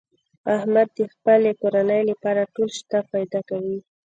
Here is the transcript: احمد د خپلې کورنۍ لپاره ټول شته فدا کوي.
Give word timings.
احمد 0.55 0.87
د 0.97 0.99
خپلې 1.13 1.51
کورنۍ 1.61 2.01
لپاره 2.11 2.49
ټول 2.53 2.69
شته 2.77 2.97
فدا 3.09 3.41
کوي. 3.49 3.77